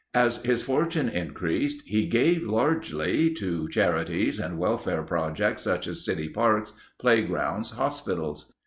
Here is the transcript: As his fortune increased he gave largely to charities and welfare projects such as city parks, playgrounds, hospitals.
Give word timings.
As 0.15 0.43
his 0.43 0.63
fortune 0.63 1.07
increased 1.09 1.87
he 1.87 2.07
gave 2.07 2.41
largely 2.41 3.31
to 3.35 3.69
charities 3.69 4.39
and 4.39 4.57
welfare 4.57 5.03
projects 5.03 5.61
such 5.61 5.85
as 5.85 6.03
city 6.03 6.27
parks, 6.27 6.73
playgrounds, 6.97 7.69
hospitals. 7.69 8.51